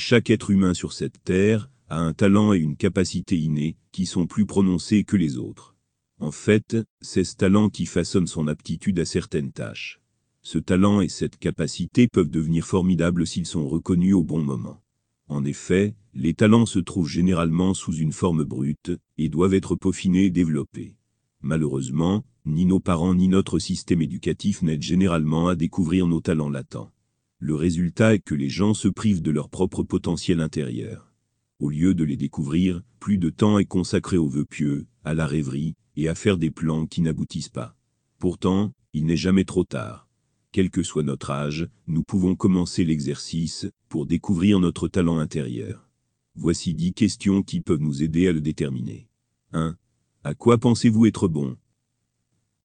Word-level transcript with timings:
Chaque 0.00 0.30
être 0.30 0.50
humain 0.50 0.74
sur 0.74 0.92
cette 0.92 1.24
terre 1.24 1.70
a 1.88 1.98
un 1.98 2.12
talent 2.12 2.52
et 2.52 2.58
une 2.58 2.76
capacité 2.76 3.36
innée 3.36 3.76
qui 3.90 4.06
sont 4.06 4.28
plus 4.28 4.46
prononcés 4.46 5.02
que 5.02 5.16
les 5.16 5.38
autres. 5.38 5.74
En 6.20 6.30
fait, 6.30 6.76
c'est 7.00 7.24
ce 7.24 7.34
talent 7.34 7.68
qui 7.68 7.84
façonne 7.84 8.28
son 8.28 8.46
aptitude 8.46 9.00
à 9.00 9.04
certaines 9.04 9.50
tâches. 9.50 10.00
Ce 10.40 10.58
talent 10.58 11.00
et 11.00 11.08
cette 11.08 11.36
capacité 11.36 12.06
peuvent 12.06 12.30
devenir 12.30 12.64
formidables 12.64 13.26
s'ils 13.26 13.44
sont 13.44 13.68
reconnus 13.68 14.14
au 14.14 14.22
bon 14.22 14.40
moment. 14.40 14.80
En 15.26 15.44
effet, 15.44 15.96
les 16.14 16.32
talents 16.32 16.66
se 16.66 16.78
trouvent 16.78 17.08
généralement 17.08 17.74
sous 17.74 17.92
une 17.92 18.12
forme 18.12 18.44
brute 18.44 18.92
et 19.18 19.28
doivent 19.28 19.54
être 19.54 19.74
peaufinés 19.74 20.26
et 20.26 20.30
développés. 20.30 20.94
Malheureusement, 21.42 22.24
ni 22.46 22.66
nos 22.66 22.80
parents 22.80 23.16
ni 23.16 23.26
notre 23.26 23.58
système 23.58 24.00
éducatif 24.00 24.62
n'aident 24.62 24.80
généralement 24.80 25.48
à 25.48 25.56
découvrir 25.56 26.06
nos 26.06 26.20
talents 26.20 26.50
latents. 26.50 26.92
Le 27.40 27.54
résultat 27.54 28.14
est 28.14 28.18
que 28.18 28.34
les 28.34 28.48
gens 28.48 28.74
se 28.74 28.88
privent 28.88 29.22
de 29.22 29.30
leur 29.30 29.48
propre 29.48 29.84
potentiel 29.84 30.40
intérieur. 30.40 31.12
Au 31.60 31.70
lieu 31.70 31.94
de 31.94 32.02
les 32.02 32.16
découvrir, 32.16 32.82
plus 32.98 33.18
de 33.18 33.30
temps 33.30 33.58
est 33.58 33.64
consacré 33.64 34.16
aux 34.16 34.28
vœux 34.28 34.44
pieux, 34.44 34.86
à 35.04 35.14
la 35.14 35.26
rêverie, 35.26 35.76
et 35.96 36.08
à 36.08 36.14
faire 36.14 36.36
des 36.36 36.50
plans 36.50 36.86
qui 36.86 37.00
n'aboutissent 37.00 37.48
pas. 37.48 37.76
Pourtant, 38.18 38.72
il 38.92 39.06
n'est 39.06 39.16
jamais 39.16 39.44
trop 39.44 39.64
tard. 39.64 40.08
Quel 40.50 40.70
que 40.70 40.82
soit 40.82 41.02
notre 41.02 41.30
âge, 41.30 41.68
nous 41.86 42.02
pouvons 42.02 42.34
commencer 42.34 42.84
l'exercice 42.84 43.68
pour 43.88 44.06
découvrir 44.06 44.58
notre 44.58 44.88
talent 44.88 45.18
intérieur. 45.18 45.88
Voici 46.34 46.74
dix 46.74 46.92
questions 46.92 47.42
qui 47.42 47.60
peuvent 47.60 47.80
nous 47.80 48.02
aider 48.02 48.26
à 48.28 48.32
le 48.32 48.40
déterminer. 48.40 49.08
1. 49.52 49.76
À 50.24 50.34
quoi 50.34 50.58
pensez-vous 50.58 51.06
être 51.06 51.28
bon? 51.28 51.56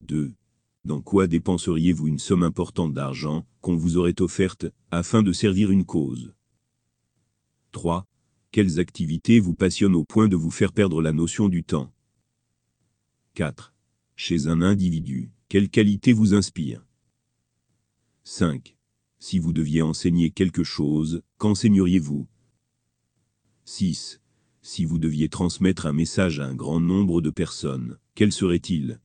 2. 0.02 0.34
Dans 0.86 1.02
quoi 1.02 1.28
dépenseriez-vous 1.28 2.08
une 2.08 2.20
somme 2.20 2.44
importante 2.44 2.94
d'argent 2.94 3.46
qu'on 3.62 3.78
vous 3.78 3.96
aurait 3.96 4.22
offerte 4.22 4.66
afin 4.92 5.24
de 5.24 5.32
servir 5.32 5.72
une 5.72 5.86
cause? 5.86 6.34
3. 7.72 8.06
Quelles 8.52 8.82
activités 8.82 9.40
vous 9.40 9.56
passionnent 9.56 9.96
au 9.96 10.04
point 10.04 10.28
de 10.28 10.36
vous 10.36 10.52
faire 10.52 10.74
perdre 10.74 11.02
la 11.02 11.14
notion 11.14 11.48
du 11.48 11.64
temps? 11.64 11.94
4. 13.36 13.74
Chez 14.18 14.48
un 14.48 14.62
individu, 14.62 15.32
quelle 15.48 15.70
qualité 15.70 16.12
vous 16.12 16.34
inspire? 16.34 16.86
5. 18.26 18.76
Si 19.20 19.40
vous 19.40 19.54
deviez 19.54 19.82
enseigner 19.82 20.32
quelque 20.32 20.66
chose, 20.66 21.24
qu'enseigneriez-vous? 21.38 22.28
6. 23.64 24.20
Si 24.62 24.84
vous 24.84 25.00
deviez 25.00 25.30
transmettre 25.30 25.86
un 25.86 25.94
message 25.94 26.42
à 26.42 26.46
un 26.46 26.56
grand 26.56 26.82
nombre 26.82 27.22
de 27.22 27.30
personnes, 27.30 27.98
quel 28.16 28.34
serait-il? 28.34 29.00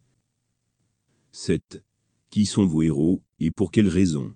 7. 1.33 1.85
Qui 2.31 2.47
sont 2.47 2.65
vos 2.65 2.83
héros, 2.83 3.23
et 3.39 3.51
pour 3.51 3.71
quelles 3.71 3.89
raisons 3.89 4.35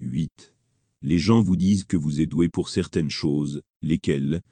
8. 0.00 0.54
Les 1.02 1.18
gens 1.18 1.42
vous 1.42 1.56
disent 1.56 1.84
que 1.84 1.96
vous 1.96 2.20
êtes 2.20 2.30
doué 2.30 2.48
pour 2.48 2.68
certaines 2.68 3.10
choses, 3.10 3.62
lesquelles? 3.82 4.42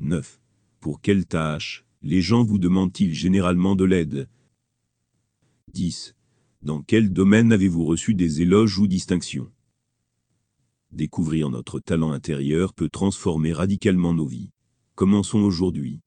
9. 0.00 0.40
Pour 0.80 1.00
quelles 1.00 1.26
tâches, 1.26 1.84
les 2.02 2.22
gens 2.22 2.44
vous 2.44 2.58
demandent-ils 2.58 3.12
généralement 3.12 3.76
de 3.76 3.84
l'aide? 3.84 4.28
10. 5.74 6.14
Dans 6.62 6.82
quel 6.82 7.12
domaine 7.12 7.52
avez-vous 7.52 7.84
reçu 7.84 8.14
des 8.14 8.40
éloges 8.40 8.78
ou 8.78 8.86
distinctions? 8.86 9.52
Découvrir 10.92 11.50
notre 11.50 11.78
talent 11.78 12.12
intérieur 12.12 12.72
peut 12.72 12.88
transformer 12.88 13.52
radicalement 13.52 14.14
nos 14.14 14.26
vies. 14.26 14.50
Commençons 14.94 15.40
aujourd'hui. 15.40 16.00